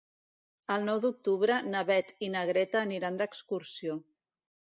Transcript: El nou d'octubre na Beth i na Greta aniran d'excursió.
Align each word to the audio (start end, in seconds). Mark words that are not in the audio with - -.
El 0.75 0.85
nou 0.87 1.01
d'octubre 1.03 1.57
na 1.73 1.83
Beth 1.89 2.15
i 2.29 2.31
na 2.37 2.43
Greta 2.53 2.81
aniran 2.81 3.21
d'excursió. 3.21 4.01